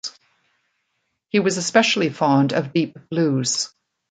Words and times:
He 1.29 1.39
was 1.39 1.57
especially 1.57 2.09
fond 2.09 2.53
of 2.53 2.73
deep 2.73 2.97
blues. 3.11 3.71